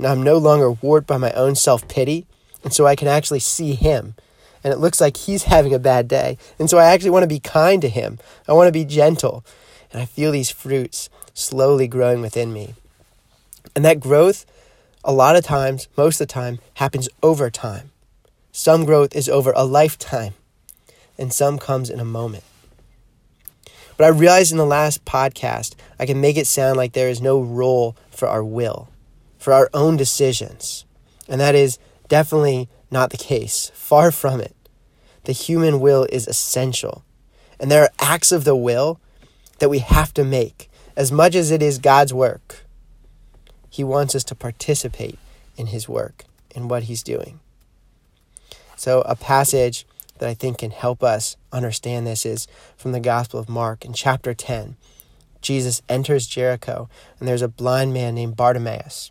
Now 0.00 0.12
I'm 0.12 0.22
no 0.22 0.38
longer 0.38 0.70
warped 0.70 1.06
by 1.06 1.18
my 1.18 1.30
own 1.32 1.54
self 1.54 1.86
pity, 1.86 2.26
and 2.64 2.72
so 2.72 2.86
I 2.86 2.96
can 2.96 3.06
actually 3.06 3.40
see 3.40 3.74
him. 3.74 4.14
And 4.64 4.72
it 4.72 4.78
looks 4.78 5.00
like 5.00 5.16
he's 5.16 5.44
having 5.44 5.74
a 5.74 5.78
bad 5.78 6.08
day. 6.08 6.38
And 6.58 6.70
so 6.70 6.78
I 6.78 6.86
actually 6.86 7.10
want 7.10 7.22
to 7.22 7.28
be 7.28 7.38
kind 7.38 7.82
to 7.82 7.88
him. 7.88 8.18
I 8.48 8.52
want 8.52 8.68
to 8.68 8.72
be 8.72 8.84
gentle. 8.84 9.44
And 9.92 10.00
I 10.00 10.04
feel 10.04 10.32
these 10.32 10.50
fruits 10.50 11.08
slowly 11.34 11.86
growing 11.86 12.20
within 12.20 12.52
me. 12.52 12.74
And 13.74 13.84
that 13.84 14.00
growth, 14.00 14.46
a 15.04 15.12
lot 15.12 15.36
of 15.36 15.44
times, 15.44 15.88
most 15.96 16.20
of 16.20 16.28
the 16.28 16.32
time, 16.32 16.58
happens 16.74 17.08
over 17.22 17.50
time. 17.50 17.90
Some 18.52 18.84
growth 18.84 19.14
is 19.14 19.28
over 19.28 19.52
a 19.54 19.64
lifetime, 19.64 20.34
and 21.16 21.32
some 21.32 21.58
comes 21.58 21.88
in 21.88 22.00
a 22.00 22.04
moment. 22.04 22.44
But 23.96 24.04
I 24.04 24.08
realized 24.08 24.50
in 24.50 24.58
the 24.58 24.66
last 24.66 25.04
podcast, 25.04 25.74
I 25.98 26.06
can 26.06 26.20
make 26.20 26.36
it 26.36 26.46
sound 26.46 26.76
like 26.76 26.92
there 26.92 27.08
is 27.08 27.20
no 27.20 27.40
role 27.40 27.96
for 28.10 28.28
our 28.28 28.44
will, 28.44 28.88
for 29.40 29.52
our 29.52 29.70
own 29.74 29.96
decisions. 29.96 30.84
And 31.26 31.40
that 31.40 31.56
is 31.56 31.78
definitely 32.08 32.68
not 32.90 33.10
the 33.10 33.16
case. 33.16 33.72
Far 33.74 34.12
from 34.12 34.40
it. 34.40 34.54
The 35.24 35.32
human 35.32 35.80
will 35.80 36.06
is 36.12 36.28
essential. 36.28 37.04
And 37.58 37.70
there 37.70 37.82
are 37.82 37.90
acts 37.98 38.30
of 38.30 38.44
the 38.44 38.54
will 38.54 39.00
that 39.58 39.70
we 39.70 39.78
have 39.78 40.14
to 40.14 40.24
make. 40.24 40.70
As 40.96 41.10
much 41.10 41.34
as 41.34 41.50
it 41.50 41.62
is 41.62 41.78
God's 41.78 42.12
work, 42.12 42.64
He 43.70 43.82
wants 43.82 44.14
us 44.14 44.24
to 44.24 44.34
participate 44.34 45.18
in 45.56 45.66
His 45.66 45.88
work, 45.88 46.24
in 46.54 46.68
what 46.68 46.84
He's 46.84 47.02
doing. 47.02 47.40
So, 48.76 49.02
a 49.02 49.16
passage 49.16 49.86
that 50.18 50.28
I 50.28 50.34
think 50.34 50.58
can 50.58 50.70
help 50.70 51.02
us 51.02 51.36
understand 51.52 52.06
this 52.06 52.26
is 52.26 52.46
from 52.76 52.92
the 52.92 53.00
Gospel 53.00 53.40
of 53.40 53.48
Mark 53.48 53.84
in 53.84 53.92
chapter 53.92 54.34
10. 54.34 54.76
Jesus 55.40 55.80
enters 55.88 56.26
Jericho, 56.26 56.88
and 57.18 57.28
there's 57.28 57.42
a 57.42 57.48
blind 57.48 57.94
man 57.94 58.14
named 58.14 58.36
Bartimaeus. 58.36 59.10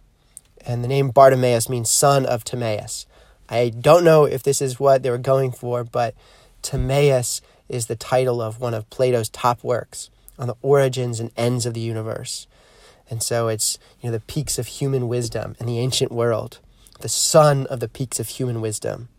And 0.65 0.83
the 0.83 0.87
name 0.87 1.09
Bartimaeus 1.09 1.69
means 1.69 1.89
son 1.89 2.25
of 2.25 2.43
Timaeus. 2.43 3.05
I 3.47 3.69
don't 3.69 4.03
know 4.03 4.25
if 4.25 4.43
this 4.43 4.61
is 4.61 4.79
what 4.79 5.01
they 5.01 5.09
were 5.09 5.17
going 5.17 5.51
for, 5.51 5.83
but 5.83 6.13
Timaeus 6.61 7.41
is 7.67 7.87
the 7.87 7.95
title 7.95 8.41
of 8.41 8.59
one 8.59 8.73
of 8.73 8.89
Plato's 8.89 9.29
top 9.29 9.63
works 9.63 10.09
on 10.37 10.47
the 10.47 10.55
origins 10.61 11.19
and 11.19 11.31
ends 11.35 11.65
of 11.65 11.73
the 11.73 11.79
universe. 11.79 12.47
And 13.09 13.23
so 13.23 13.47
it's, 13.47 13.79
you 14.01 14.09
know, 14.09 14.13
the 14.13 14.23
peaks 14.23 14.59
of 14.59 14.67
human 14.67 15.07
wisdom 15.07 15.55
in 15.59 15.65
the 15.65 15.79
ancient 15.79 16.11
world. 16.11 16.59
The 16.99 17.09
son 17.09 17.65
of 17.67 17.79
the 17.79 17.87
peaks 17.87 18.19
of 18.19 18.27
human 18.27 18.61
wisdom 18.61 19.09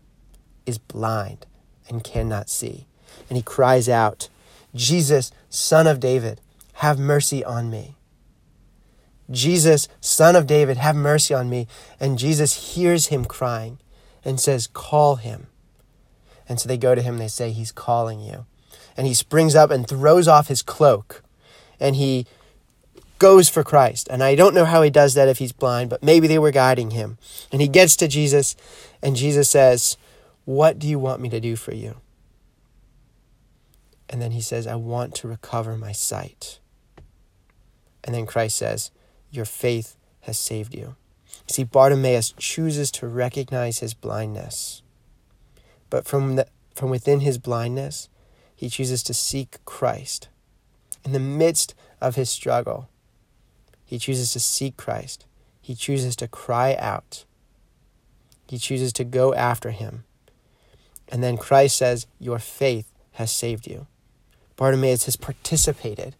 is 0.65 0.77
blind 0.77 1.45
and 1.89 2.03
cannot 2.03 2.49
see. 2.49 2.87
And 3.29 3.37
he 3.37 3.43
cries 3.43 3.89
out, 3.89 4.29
Jesus, 4.73 5.31
son 5.49 5.87
of 5.87 5.99
David, 5.99 6.39
have 6.75 6.97
mercy 6.97 7.43
on 7.43 7.69
me. 7.69 7.95
Jesus, 9.31 9.87
son 9.99 10.35
of 10.35 10.47
David, 10.47 10.77
have 10.77 10.95
mercy 10.95 11.33
on 11.33 11.49
me. 11.49 11.67
And 11.99 12.19
Jesus 12.19 12.75
hears 12.75 13.07
him 13.07 13.25
crying 13.25 13.79
and 14.23 14.39
says, 14.39 14.67
Call 14.67 15.15
him. 15.15 15.47
And 16.47 16.59
so 16.59 16.67
they 16.67 16.77
go 16.77 16.95
to 16.95 17.01
him 17.01 17.17
they 17.17 17.27
say, 17.27 17.51
He's 17.51 17.71
calling 17.71 18.19
you. 18.19 18.45
And 18.97 19.07
he 19.07 19.13
springs 19.13 19.55
up 19.55 19.71
and 19.71 19.87
throws 19.87 20.27
off 20.27 20.47
his 20.47 20.61
cloak 20.61 21.23
and 21.79 21.95
he 21.95 22.27
goes 23.19 23.49
for 23.49 23.63
Christ. 23.63 24.07
And 24.09 24.23
I 24.23 24.35
don't 24.35 24.55
know 24.55 24.65
how 24.65 24.81
he 24.81 24.89
does 24.89 25.13
that 25.15 25.27
if 25.27 25.39
he's 25.39 25.51
blind, 25.51 25.89
but 25.89 26.03
maybe 26.03 26.27
they 26.27 26.39
were 26.39 26.51
guiding 26.51 26.91
him. 26.91 27.17
And 27.51 27.61
he 27.61 27.67
gets 27.67 27.95
to 27.97 28.07
Jesus 28.07 28.55
and 29.01 29.15
Jesus 29.15 29.49
says, 29.49 29.97
What 30.45 30.79
do 30.79 30.87
you 30.87 30.99
want 30.99 31.21
me 31.21 31.29
to 31.29 31.39
do 31.39 31.55
for 31.55 31.73
you? 31.73 31.97
And 34.09 34.21
then 34.21 34.31
he 34.31 34.41
says, 34.41 34.67
I 34.67 34.75
want 34.75 35.15
to 35.15 35.27
recover 35.27 35.77
my 35.77 35.91
sight. 35.91 36.59
And 38.03 38.13
then 38.13 38.25
Christ 38.25 38.57
says, 38.57 38.91
Your 39.31 39.45
faith 39.45 39.95
has 40.21 40.37
saved 40.37 40.75
you. 40.75 40.95
See, 41.47 41.63
Bartimaeus 41.63 42.33
chooses 42.37 42.91
to 42.91 43.07
recognize 43.07 43.79
his 43.79 43.93
blindness. 43.93 44.83
But 45.89 46.05
from, 46.05 46.35
the, 46.35 46.47
from 46.75 46.89
within 46.89 47.21
his 47.21 47.37
blindness, 47.37 48.09
he 48.55 48.69
chooses 48.69 49.03
to 49.03 49.13
seek 49.13 49.63
Christ. 49.65 50.29
In 51.03 51.13
the 51.13 51.19
midst 51.19 51.73
of 51.99 52.15
his 52.15 52.29
struggle, 52.29 52.89
he 53.85 53.97
chooses 53.97 54.31
to 54.33 54.39
seek 54.39 54.77
Christ. 54.77 55.25
He 55.61 55.75
chooses 55.75 56.15
to 56.17 56.27
cry 56.27 56.75
out. 56.75 57.25
He 58.47 58.57
chooses 58.57 58.93
to 58.93 59.03
go 59.03 59.33
after 59.33 59.71
him. 59.71 60.03
And 61.09 61.23
then 61.23 61.37
Christ 61.37 61.77
says, 61.77 62.07
Your 62.19 62.39
faith 62.39 62.93
has 63.13 63.31
saved 63.31 63.67
you. 63.67 63.87
Bartimaeus 64.55 65.05
has 65.05 65.15
participated 65.15 66.15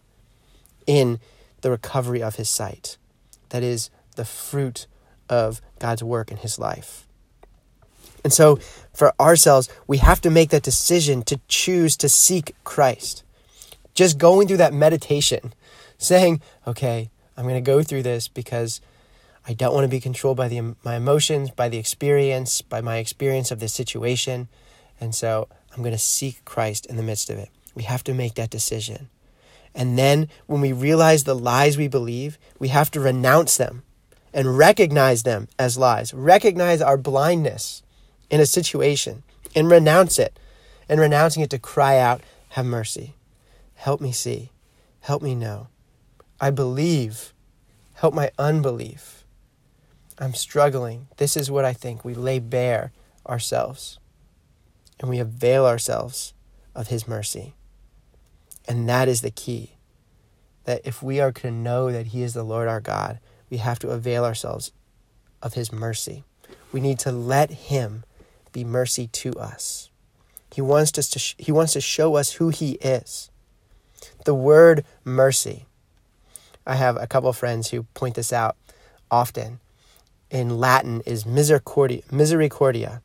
in 0.86 1.20
the 1.62 1.70
recovery 1.70 2.22
of 2.22 2.36
his 2.36 2.48
sight. 2.48 2.96
That 3.52 3.62
is 3.62 3.90
the 4.16 4.24
fruit 4.24 4.86
of 5.28 5.60
God's 5.78 6.02
work 6.02 6.30
in 6.30 6.38
his 6.38 6.58
life. 6.58 7.06
And 8.24 8.32
so, 8.32 8.56
for 8.94 9.12
ourselves, 9.20 9.68
we 9.86 9.98
have 9.98 10.22
to 10.22 10.30
make 10.30 10.48
that 10.50 10.62
decision 10.62 11.22
to 11.24 11.38
choose 11.48 11.96
to 11.98 12.08
seek 12.08 12.54
Christ. 12.64 13.24
Just 13.92 14.16
going 14.16 14.48
through 14.48 14.56
that 14.56 14.72
meditation, 14.72 15.52
saying, 15.98 16.40
okay, 16.66 17.10
I'm 17.36 17.44
going 17.44 17.62
to 17.62 17.70
go 17.70 17.82
through 17.82 18.04
this 18.04 18.26
because 18.26 18.80
I 19.46 19.52
don't 19.52 19.74
want 19.74 19.84
to 19.84 19.88
be 19.88 20.00
controlled 20.00 20.38
by 20.38 20.48
the, 20.48 20.74
my 20.82 20.96
emotions, 20.96 21.50
by 21.50 21.68
the 21.68 21.78
experience, 21.78 22.62
by 22.62 22.80
my 22.80 22.96
experience 22.96 23.50
of 23.50 23.60
this 23.60 23.74
situation. 23.74 24.48
And 24.98 25.14
so 25.14 25.48
I'm 25.72 25.82
going 25.82 25.92
to 25.92 25.98
seek 25.98 26.42
Christ 26.46 26.86
in 26.86 26.96
the 26.96 27.02
midst 27.02 27.28
of 27.28 27.36
it. 27.36 27.50
We 27.74 27.82
have 27.82 28.02
to 28.04 28.14
make 28.14 28.34
that 28.36 28.48
decision. 28.48 29.10
And 29.74 29.98
then 29.98 30.28
when 30.46 30.60
we 30.60 30.72
realize 30.72 31.24
the 31.24 31.34
lies 31.34 31.76
we 31.76 31.88
believe, 31.88 32.38
we 32.58 32.68
have 32.68 32.90
to 32.92 33.00
renounce 33.00 33.56
them 33.56 33.82
and 34.34 34.56
recognize 34.56 35.22
them 35.22 35.48
as 35.58 35.78
lies, 35.78 36.12
recognize 36.14 36.80
our 36.80 36.96
blindness 36.96 37.82
in 38.30 38.40
a 38.40 38.46
situation 38.46 39.22
and 39.54 39.70
renounce 39.70 40.18
it, 40.18 40.38
and 40.88 41.00
renouncing 41.00 41.42
it 41.42 41.50
to 41.50 41.58
cry 41.58 41.98
out, 41.98 42.22
Have 42.50 42.66
mercy. 42.66 43.14
Help 43.74 44.00
me 44.00 44.12
see. 44.12 44.50
Help 45.00 45.22
me 45.22 45.34
know. 45.34 45.68
I 46.40 46.50
believe. 46.50 47.32
Help 47.94 48.14
my 48.14 48.30
unbelief. 48.38 49.24
I'm 50.18 50.34
struggling. 50.34 51.08
This 51.16 51.36
is 51.36 51.50
what 51.50 51.64
I 51.64 51.72
think. 51.72 52.04
We 52.04 52.14
lay 52.14 52.38
bare 52.38 52.92
ourselves 53.26 53.98
and 55.00 55.10
we 55.10 55.18
avail 55.18 55.66
ourselves 55.66 56.32
of 56.74 56.88
His 56.88 57.08
mercy. 57.08 57.54
And 58.68 58.88
that 58.88 59.08
is 59.08 59.20
the 59.22 59.30
key. 59.30 59.76
That 60.64 60.82
if 60.84 61.02
we 61.02 61.20
are 61.20 61.32
to 61.32 61.50
know 61.50 61.90
that 61.90 62.08
He 62.08 62.22
is 62.22 62.34
the 62.34 62.44
Lord 62.44 62.68
our 62.68 62.80
God, 62.80 63.18
we 63.50 63.58
have 63.58 63.78
to 63.80 63.90
avail 63.90 64.24
ourselves 64.24 64.72
of 65.42 65.54
His 65.54 65.72
mercy. 65.72 66.24
We 66.72 66.80
need 66.80 66.98
to 67.00 67.12
let 67.12 67.50
Him 67.50 68.04
be 68.52 68.64
mercy 68.64 69.08
to 69.08 69.32
us. 69.34 69.90
He 70.52 70.60
wants 70.60 70.96
us 70.98 71.08
to 71.10 71.18
sh- 71.18 71.34
He 71.38 71.50
wants 71.52 71.72
to 71.72 71.80
show 71.80 72.14
us 72.14 72.32
who 72.32 72.50
He 72.50 72.72
is. 72.72 73.30
The 74.24 74.34
word 74.34 74.84
mercy. 75.04 75.66
I 76.66 76.76
have 76.76 76.96
a 76.96 77.06
couple 77.06 77.28
of 77.28 77.36
friends 77.36 77.70
who 77.70 77.84
point 77.94 78.14
this 78.14 78.32
out 78.32 78.56
often. 79.10 79.60
In 80.30 80.58
Latin 80.58 81.02
is 81.04 81.26
misericordia, 81.26 82.02
misericordia, 82.10 83.02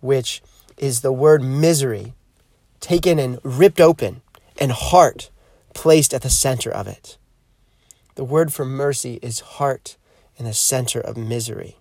which 0.00 0.42
is 0.76 1.00
the 1.00 1.12
word 1.12 1.42
misery 1.42 2.14
taken 2.80 3.18
and 3.18 3.38
ripped 3.42 3.80
open 3.80 4.20
and 4.58 4.72
heart 4.72 5.30
placed 5.74 6.14
at 6.14 6.22
the 6.22 6.30
center 6.30 6.70
of 6.70 6.86
it. 6.86 7.18
The 8.14 8.24
word 8.24 8.52
for 8.52 8.64
mercy 8.64 9.18
is 9.22 9.40
heart 9.40 9.96
in 10.36 10.44
the 10.44 10.54
center 10.54 11.00
of 11.00 11.16
misery. 11.16 11.78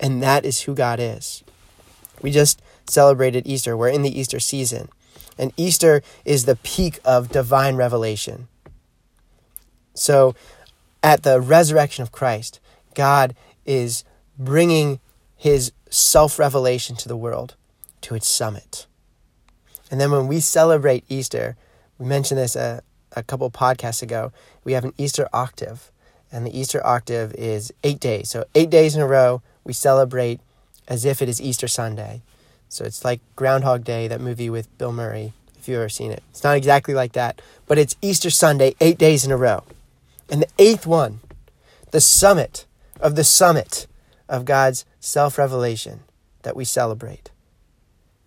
And 0.00 0.22
that 0.22 0.44
is 0.44 0.62
who 0.62 0.74
God 0.74 1.00
is. 1.00 1.42
We 2.22 2.30
just 2.30 2.62
celebrated 2.88 3.46
Easter. 3.46 3.76
We're 3.76 3.88
in 3.88 4.02
the 4.02 4.18
Easter 4.18 4.40
season. 4.40 4.88
And 5.36 5.52
Easter 5.56 6.02
is 6.24 6.44
the 6.44 6.56
peak 6.56 6.98
of 7.04 7.30
divine 7.30 7.76
revelation. 7.76 8.48
So, 9.94 10.34
at 11.02 11.22
the 11.22 11.40
resurrection 11.40 12.02
of 12.02 12.12
Christ, 12.12 12.60
God 12.94 13.34
is 13.64 14.04
bringing 14.38 15.00
his 15.36 15.72
self 15.90 16.38
revelation 16.38 16.96
to 16.96 17.08
the 17.08 17.16
world 17.16 17.54
to 18.02 18.14
its 18.14 18.26
summit. 18.26 18.86
And 19.90 20.00
then 20.00 20.10
when 20.10 20.28
we 20.28 20.40
celebrate 20.40 21.04
Easter, 21.08 21.56
we 21.98 22.06
mentioned 22.06 22.38
this 22.38 22.56
a, 22.56 22.82
a 23.12 23.22
couple 23.22 23.50
podcasts 23.50 24.02
ago, 24.02 24.32
we 24.64 24.72
have 24.72 24.84
an 24.84 24.92
Easter 24.98 25.28
octave. 25.32 25.90
And 26.30 26.44
the 26.44 26.58
Easter 26.58 26.86
octave 26.86 27.34
is 27.34 27.72
eight 27.82 28.00
days. 28.00 28.30
So, 28.30 28.44
eight 28.54 28.68
days 28.68 28.94
in 28.94 29.00
a 29.00 29.06
row, 29.06 29.40
we 29.64 29.72
celebrate 29.72 30.40
as 30.86 31.04
if 31.04 31.22
it 31.22 31.28
is 31.28 31.40
Easter 31.40 31.68
Sunday. 31.68 32.20
So, 32.68 32.84
it's 32.84 33.02
like 33.02 33.20
Groundhog 33.34 33.82
Day, 33.82 34.08
that 34.08 34.20
movie 34.20 34.50
with 34.50 34.76
Bill 34.76 34.92
Murray, 34.92 35.32
if 35.58 35.66
you've 35.68 35.78
ever 35.78 35.88
seen 35.88 36.12
it. 36.12 36.22
It's 36.30 36.44
not 36.44 36.56
exactly 36.56 36.92
like 36.92 37.12
that, 37.12 37.40
but 37.66 37.78
it's 37.78 37.96
Easter 38.02 38.28
Sunday, 38.28 38.74
eight 38.80 38.98
days 38.98 39.24
in 39.24 39.32
a 39.32 39.38
row. 39.38 39.64
And 40.28 40.42
the 40.42 40.48
eighth 40.58 40.86
one, 40.86 41.20
the 41.92 42.00
summit 42.00 42.66
of 43.00 43.16
the 43.16 43.24
summit 43.24 43.86
of 44.28 44.44
God's 44.44 44.84
self 45.00 45.38
revelation 45.38 46.00
that 46.42 46.56
we 46.56 46.64
celebrate, 46.64 47.30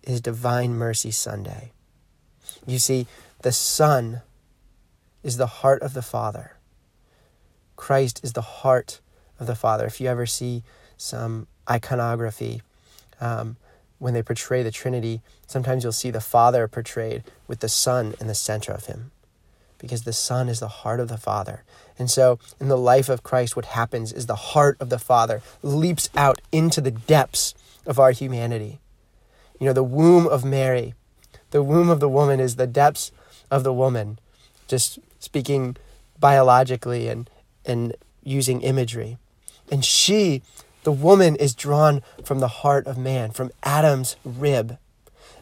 is 0.02 0.20
Divine 0.20 0.74
Mercy 0.74 1.10
Sunday. 1.10 1.72
You 2.66 2.78
see, 2.78 3.06
the 3.42 3.52
Son 3.52 4.22
is 5.22 5.36
the 5.36 5.46
heart 5.46 5.82
of 5.82 5.94
the 5.94 6.02
Father. 6.02 6.56
Christ 7.76 8.20
is 8.22 8.32
the 8.32 8.42
heart 8.42 9.00
of 9.38 9.46
the 9.46 9.54
Father. 9.54 9.86
If 9.86 10.00
you 10.00 10.08
ever 10.08 10.26
see 10.26 10.62
some 10.96 11.46
iconography, 11.68 12.62
um, 13.20 13.56
when 13.98 14.14
they 14.14 14.22
portray 14.22 14.62
the 14.62 14.70
Trinity, 14.70 15.20
sometimes 15.46 15.84
you'll 15.84 15.92
see 15.92 16.10
the 16.10 16.20
Father 16.20 16.66
portrayed 16.66 17.22
with 17.46 17.60
the 17.60 17.68
Son 17.68 18.14
in 18.20 18.26
the 18.26 18.34
center 18.34 18.72
of 18.72 18.86
him, 18.86 19.12
because 19.78 20.02
the 20.02 20.12
Son 20.12 20.48
is 20.48 20.60
the 20.60 20.68
heart 20.68 20.98
of 20.98 21.08
the 21.08 21.16
Father. 21.16 21.62
And 21.98 22.10
so, 22.10 22.40
in 22.58 22.68
the 22.68 22.76
life 22.76 23.08
of 23.08 23.22
Christ, 23.22 23.54
what 23.54 23.66
happens 23.66 24.12
is 24.12 24.26
the 24.26 24.34
heart 24.34 24.76
of 24.80 24.88
the 24.88 24.98
Father 24.98 25.40
leaps 25.62 26.08
out 26.16 26.40
into 26.50 26.80
the 26.80 26.90
depths 26.90 27.54
of 27.86 27.98
our 28.00 28.10
humanity. 28.10 28.80
You 29.62 29.68
know, 29.68 29.74
the 29.74 29.84
womb 29.84 30.26
of 30.26 30.44
Mary, 30.44 30.92
the 31.52 31.62
womb 31.62 31.88
of 31.88 32.00
the 32.00 32.08
woman 32.08 32.40
is 32.40 32.56
the 32.56 32.66
depths 32.66 33.12
of 33.48 33.62
the 33.62 33.72
woman, 33.72 34.18
just 34.66 34.98
speaking 35.20 35.76
biologically 36.18 37.06
and, 37.06 37.30
and 37.64 37.94
using 38.24 38.60
imagery. 38.62 39.18
And 39.70 39.84
she 39.84 40.42
the 40.82 40.90
woman 40.90 41.36
is 41.36 41.54
drawn 41.54 42.02
from 42.24 42.40
the 42.40 42.48
heart 42.48 42.88
of 42.88 42.98
man, 42.98 43.30
from 43.30 43.52
Adam's 43.62 44.16
rib. 44.24 44.78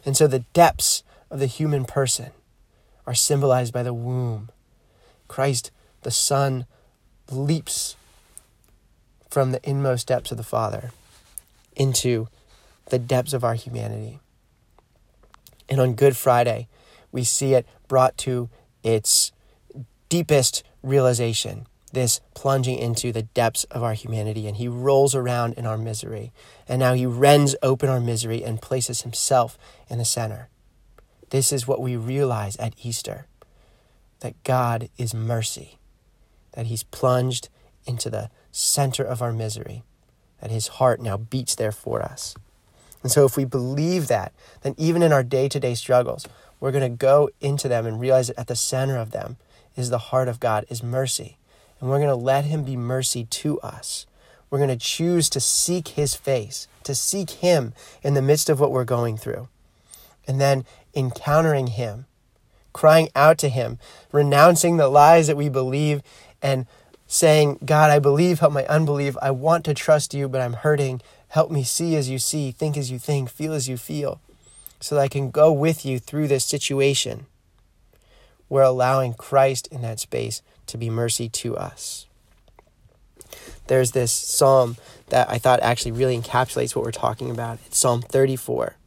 And 0.05 0.15
so 0.15 0.27
the 0.27 0.45
depths 0.53 1.01
of 1.31 1.39
the 1.39 1.47
human 1.47 1.85
person 1.85 2.29
are 3.07 3.15
symbolized 3.15 3.73
by 3.73 3.81
the 3.81 3.91
womb. 3.91 4.49
Christ, 5.27 5.71
the 6.03 6.11
Son, 6.11 6.67
leaps 7.31 7.95
from 9.31 9.51
the 9.51 9.67
inmost 9.67 10.09
depths 10.09 10.29
of 10.29 10.37
the 10.37 10.43
Father 10.43 10.91
into 11.75 12.27
the 12.91 12.99
depths 12.99 13.33
of 13.33 13.43
our 13.43 13.55
humanity. 13.55 14.19
And 15.67 15.79
on 15.79 15.93
Good 15.93 16.15
Friday, 16.15 16.67
we 17.11 17.23
see 17.23 17.53
it 17.53 17.65
brought 17.87 18.17
to 18.19 18.49
its 18.83 19.31
deepest 20.09 20.63
realization 20.83 21.65
this 21.93 22.21
plunging 22.33 22.77
into 22.77 23.11
the 23.11 23.23
depths 23.23 23.65
of 23.65 23.83
our 23.83 23.93
humanity, 23.93 24.47
and 24.47 24.57
he 24.57 24.67
rolls 24.67 25.13
around 25.13 25.53
in 25.55 25.65
our 25.65 25.77
misery. 25.77 26.31
And 26.67 26.79
now 26.79 26.93
he 26.93 27.05
rends 27.05 27.55
open 27.61 27.89
our 27.89 27.99
misery 27.99 28.43
and 28.43 28.61
places 28.61 29.01
himself 29.01 29.57
in 29.89 29.97
the 29.97 30.05
center. 30.05 30.49
This 31.31 31.51
is 31.51 31.67
what 31.67 31.81
we 31.81 31.95
realize 31.95 32.55
at 32.57 32.75
Easter 32.81 33.27
that 34.21 34.41
God 34.43 34.89
is 34.97 35.13
mercy, 35.13 35.79
that 36.53 36.67
he's 36.67 36.83
plunged 36.83 37.49
into 37.85 38.09
the 38.09 38.29
center 38.51 39.03
of 39.03 39.21
our 39.21 39.33
misery, 39.33 39.83
that 40.39 40.51
his 40.51 40.67
heart 40.67 41.01
now 41.01 41.17
beats 41.17 41.55
there 41.55 41.71
for 41.71 42.01
us. 42.01 42.35
And 43.03 43.11
so, 43.11 43.25
if 43.25 43.35
we 43.35 43.45
believe 43.45 44.07
that, 44.07 44.33
then 44.61 44.75
even 44.77 45.01
in 45.01 45.11
our 45.11 45.23
day 45.23 45.49
to 45.49 45.59
day 45.59 45.75
struggles, 45.75 46.27
we're 46.59 46.71
going 46.71 46.89
to 46.89 46.97
go 46.97 47.29
into 47.39 47.67
them 47.67 47.85
and 47.85 47.99
realize 47.99 48.27
that 48.27 48.39
at 48.39 48.47
the 48.47 48.55
center 48.55 48.97
of 48.97 49.11
them 49.11 49.37
is 49.75 49.89
the 49.89 49.97
heart 49.97 50.27
of 50.27 50.39
God, 50.39 50.65
is 50.69 50.83
mercy 50.83 51.37
and 51.81 51.89
we're 51.89 51.97
going 51.97 52.09
to 52.09 52.15
let 52.15 52.45
Him 52.45 52.63
be 52.63 52.77
mercy 52.77 53.25
to 53.25 53.59
us. 53.61 54.05
We're 54.49 54.59
going 54.59 54.69
to 54.69 54.77
choose 54.77 55.29
to 55.29 55.39
seek 55.39 55.89
His 55.89 56.13
face, 56.13 56.67
to 56.83 56.93
seek 56.93 57.31
Him 57.31 57.73
in 58.03 58.13
the 58.13 58.21
midst 58.21 58.49
of 58.49 58.59
what 58.59 58.71
we're 58.71 58.85
going 58.85 59.17
through. 59.17 59.49
And 60.27 60.39
then 60.39 60.63
encountering 60.95 61.67
Him, 61.67 62.05
crying 62.71 63.09
out 63.15 63.39
to 63.39 63.49
Him, 63.49 63.79
renouncing 64.11 64.77
the 64.77 64.87
lies 64.87 65.27
that 65.27 65.37
we 65.37 65.49
believe, 65.49 66.03
and 66.41 66.67
saying, 67.11 67.59
God, 67.65 67.91
I 67.91 67.99
believe, 67.99 68.39
help 68.39 68.53
my 68.53 68.65
unbelief. 68.67 69.17
I 69.21 69.31
want 69.31 69.65
to 69.65 69.73
trust 69.73 70.13
you, 70.13 70.29
but 70.29 70.39
I'm 70.39 70.53
hurting. 70.53 71.01
Help 71.27 71.51
me 71.51 71.61
see 71.61 71.97
as 71.97 72.09
you 72.09 72.17
see, 72.17 72.51
think 72.51 72.77
as 72.77 72.89
you 72.89 72.99
think, 72.99 73.29
feel 73.29 73.51
as 73.51 73.67
you 73.67 73.75
feel, 73.75 74.21
so 74.79 74.95
that 74.95 75.01
I 75.01 75.07
can 75.09 75.29
go 75.29 75.51
with 75.51 75.85
you 75.85 75.99
through 75.99 76.29
this 76.29 76.45
situation. 76.45 77.25
We're 78.47 78.61
allowing 78.61 79.13
Christ 79.13 79.67
in 79.67 79.81
that 79.81 79.99
space 79.99 80.41
to 80.67 80.77
be 80.77 80.89
mercy 80.89 81.27
to 81.27 81.57
us. 81.57 82.07
There's 83.67 83.91
this 83.91 84.13
psalm 84.13 84.77
that 85.09 85.29
I 85.29 85.37
thought 85.37 85.59
actually 85.61 85.91
really 85.91 86.17
encapsulates 86.17 86.77
what 86.77 86.85
we're 86.85 86.91
talking 86.91 87.29
about. 87.29 87.59
It's 87.65 87.77
Psalm 87.77 88.01
34. 88.01 88.77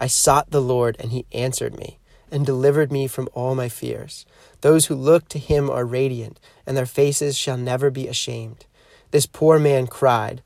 I 0.00 0.06
sought 0.06 0.50
the 0.50 0.62
Lord, 0.62 0.96
and 0.98 1.12
he 1.12 1.26
answered 1.32 1.78
me 1.78 1.98
and 2.30 2.46
delivered 2.46 2.90
me 2.90 3.06
from 3.06 3.28
all 3.34 3.54
my 3.54 3.68
fears. 3.68 4.24
Those 4.60 4.86
who 4.86 4.94
look 4.94 5.28
to 5.28 5.38
him 5.38 5.70
are 5.70 5.84
radiant, 5.84 6.38
and 6.66 6.76
their 6.76 6.86
faces 6.86 7.36
shall 7.36 7.56
never 7.56 7.90
be 7.90 8.08
ashamed. 8.08 8.66
This 9.10 9.26
poor 9.26 9.58
man 9.58 9.86
cried, 9.86 10.42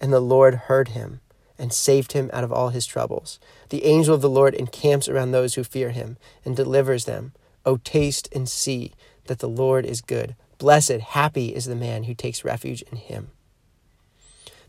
and 0.00 0.12
the 0.12 0.20
Lord 0.20 0.54
heard 0.54 0.88
him 0.88 1.20
and 1.58 1.72
saved 1.72 2.12
him 2.12 2.30
out 2.32 2.42
of 2.42 2.52
all 2.52 2.70
his 2.70 2.86
troubles. 2.86 3.38
The 3.68 3.84
angel 3.84 4.14
of 4.14 4.22
the 4.22 4.30
Lord 4.30 4.54
encamps 4.54 5.08
around 5.08 5.30
those 5.30 5.54
who 5.54 5.64
fear 5.64 5.90
him 5.90 6.16
and 6.44 6.56
delivers 6.56 7.04
them. 7.04 7.32
O 7.66 7.76
taste 7.76 8.28
and 8.34 8.48
see 8.48 8.92
that 9.26 9.40
the 9.40 9.48
Lord 9.48 9.84
is 9.84 10.00
good. 10.00 10.34
Blessed, 10.56 11.00
happy 11.00 11.54
is 11.54 11.66
the 11.66 11.76
man 11.76 12.04
who 12.04 12.14
takes 12.14 12.44
refuge 12.44 12.82
in 12.90 12.96
him. 12.96 13.28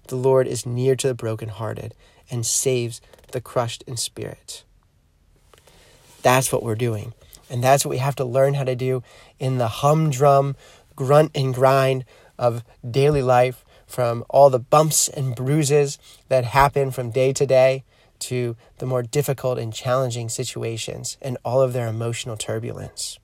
The 0.07 0.17
Lord 0.17 0.47
is 0.47 0.65
near 0.65 0.95
to 0.97 1.07
the 1.07 1.13
brokenhearted 1.13 1.93
and 2.29 2.45
saves 2.45 2.99
the 3.31 3.41
crushed 3.41 3.83
in 3.87 3.95
spirit. 3.95 4.63
That's 6.21 6.51
what 6.51 6.63
we're 6.63 6.75
doing. 6.75 7.13
And 7.51 7.63
that's 7.63 7.85
what 7.85 7.91
we 7.91 7.97
have 7.97 8.15
to 8.15 8.25
learn 8.25 8.55
how 8.55 8.63
to 8.63 8.75
do 8.75 9.03
in 9.37 9.57
the 9.57 9.67
humdrum, 9.67 10.55
grunt 10.95 11.31
and 11.35 11.53
grind 11.53 12.05
of 12.39 12.63
daily 12.89 13.21
life, 13.21 13.65
from 13.85 14.23
all 14.29 14.49
the 14.49 14.57
bumps 14.57 15.09
and 15.09 15.35
bruises 15.35 15.99
that 16.29 16.45
happen 16.45 16.91
from 16.91 17.11
day 17.11 17.33
to 17.33 17.45
day 17.45 17.83
to 18.19 18.55
the 18.77 18.85
more 18.85 19.03
difficult 19.03 19.59
and 19.59 19.73
challenging 19.73 20.29
situations 20.29 21.17
and 21.21 21.37
all 21.43 21.61
of 21.61 21.73
their 21.73 21.87
emotional 21.87 22.37
turbulence 22.37 23.19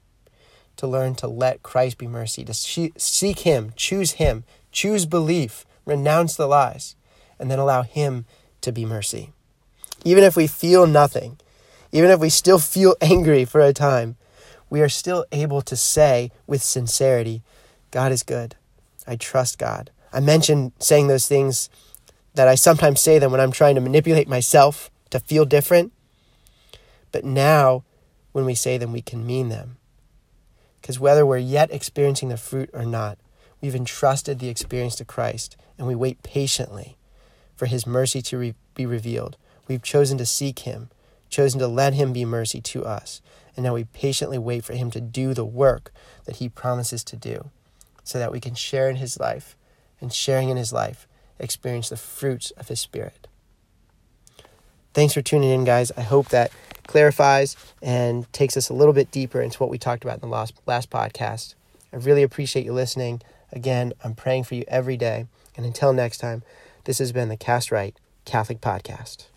to 0.76 0.88
learn 0.88 1.16
to 1.16 1.28
let 1.28 1.64
Christ 1.64 1.98
be 1.98 2.08
mercy, 2.08 2.44
to 2.46 2.54
seek 2.54 3.40
Him, 3.40 3.74
choose 3.76 4.14
Him, 4.14 4.44
choose 4.72 5.06
belief, 5.06 5.66
renounce 5.86 6.36
the 6.36 6.48
lies, 6.48 6.96
and 7.40 7.50
then 7.50 7.60
allow 7.60 7.84
Him 7.84 8.26
to 8.62 8.72
be 8.72 8.86
mercy. 8.86 9.32
Even 10.04 10.24
if 10.24 10.36
we 10.36 10.48
feel 10.48 10.86
nothing, 10.86 11.40
even 11.92 12.10
if 12.10 12.20
we 12.20 12.30
still 12.30 12.60
feel 12.60 12.96
angry 13.02 13.46
for 13.46 13.62
a 13.62 13.74
time, 13.74 14.16
we 14.70 14.82
are 14.82 14.90
still 14.90 15.26
able 15.32 15.62
to 15.62 15.76
say 15.76 16.32
with 16.46 16.62
sincerity, 16.62 17.42
God 17.92 18.12
is 18.12 18.24
good. 18.24 18.56
I 19.06 19.16
trust 19.16 19.58
God. 19.58 19.92
I 20.12 20.20
mentioned 20.20 20.74
saying 20.80 21.08
those 21.08 21.28
things 21.28 21.70
that 22.34 22.48
I 22.48 22.56
sometimes 22.56 23.02
say 23.02 23.20
them 23.20 23.32
when 23.32 23.42
I'm 23.42 23.52
trying 23.52 23.76
to 23.76 23.82
manipulate 23.82 24.28
myself 24.28 24.92
to 25.10 25.20
feel 25.20 25.46
different. 25.46 25.94
But 27.12 27.24
now, 27.24 27.84
when 28.32 28.46
we 28.46 28.56
say 28.56 28.78
them, 28.78 28.92
we 28.92 29.02
can 29.02 29.26
mean 29.26 29.50
them. 29.50 29.78
Because 30.82 31.00
whether 31.00 31.26
we're 31.26 31.38
yet 31.38 31.72
experiencing 31.72 32.30
the 32.30 32.38
fruit 32.38 32.70
or 32.74 32.86
not, 32.86 33.18
we've 33.62 33.76
entrusted 33.76 34.40
the 34.40 34.50
experience 34.50 34.96
to 34.98 35.06
Christ 35.06 35.58
and 35.78 35.88
we 35.88 35.96
wait 35.96 36.24
patiently 36.24 36.98
for 37.56 37.66
his 37.66 37.88
mercy 37.88 38.22
to 38.22 38.38
re- 38.38 38.56
be 38.76 38.86
revealed. 38.86 39.38
We've 39.68 39.84
chosen 39.84 40.18
to 40.20 40.26
seek 40.26 40.60
him, 40.60 40.90
chosen 41.30 41.60
to 41.60 41.68
let 41.68 41.94
him 41.94 42.14
be 42.14 42.26
mercy 42.26 42.62
to 42.62 42.86
us, 42.86 43.22
and 43.56 43.64
now 43.64 43.74
we 43.74 43.86
patiently 43.86 44.38
wait 44.38 44.64
for 44.64 44.74
him 44.74 44.92
to 44.92 45.02
do 45.02 45.34
the 45.34 45.46
work 45.46 45.92
that 46.26 46.38
he 46.38 46.50
promises 46.50 47.04
to 47.06 47.16
do 47.16 47.50
so 48.04 48.20
that 48.20 48.32
we 48.32 48.40
can 48.40 48.56
share 48.56 48.90
in 48.90 48.98
his 48.98 49.20
life 49.20 49.56
and 50.00 50.14
sharing 50.14 50.50
in 50.50 50.58
his 50.58 50.72
life 50.72 51.08
experience 51.40 51.90
the 51.90 51.98
fruits 51.98 52.52
of 52.52 52.68
his 52.68 52.80
spirit. 52.80 53.28
Thanks 54.94 55.14
for 55.14 55.22
tuning 55.22 55.52
in, 55.52 55.64
guys. 55.64 55.92
I 55.96 56.02
hope 56.02 56.30
that 56.30 56.52
clarifies 56.88 57.56
and 57.82 58.32
takes 58.34 58.58
us 58.58 58.70
a 58.70 58.74
little 58.74 58.94
bit 58.94 59.12
deeper 59.12 59.42
into 59.42 59.60
what 59.60 59.70
we 59.70 59.78
talked 59.78 60.04
about 60.04 60.16
in 60.16 60.22
the 60.22 60.28
last, 60.28 60.54
last 60.66 60.90
podcast. 60.90 61.54
I 61.94 61.98
really 61.98 62.24
appreciate 62.24 62.66
you 62.66 62.74
listening. 62.74 63.22
Again, 63.52 63.94
I'm 64.04 64.16
praying 64.16 64.46
for 64.46 64.56
you 64.56 64.64
every 64.68 64.98
day. 64.98 65.28
And 65.56 65.66
until 65.66 65.94
next 65.94 66.18
time, 66.20 66.44
this 66.86 67.00
has 67.00 67.12
been 67.12 67.30
the 67.30 67.38
Cast 67.38 67.72
Right 67.72 67.96
Catholic 68.26 68.62
Podcast. 68.62 69.28